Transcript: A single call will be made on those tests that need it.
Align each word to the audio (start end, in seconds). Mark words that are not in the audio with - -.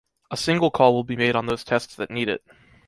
A 0.31 0.35
single 0.35 0.71
call 0.71 0.95
will 0.95 1.03
be 1.03 1.15
made 1.15 1.35
on 1.35 1.45
those 1.45 1.63
tests 1.63 1.93
that 1.97 2.09
need 2.09 2.27
it. 2.27 2.43